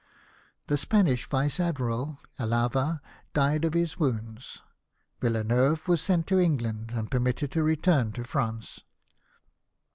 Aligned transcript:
The 0.65 0.77
Spanish 0.77 1.29
Vice 1.29 1.59
Admiral, 1.59 2.17
Alava, 2.39 3.03
died 3.35 3.63
of 3.63 3.75
his 3.75 3.99
wounds. 3.99 4.63
.Yilleneuve 5.21 5.83
Avas 5.83 5.99
sent 5.99 6.25
to 6.25 6.39
England, 6.39 6.91
and 6.95 7.11
permitted 7.11 7.51
to 7.51 7.61
return 7.61 8.11
to 8.13 8.23
France. 8.23 8.79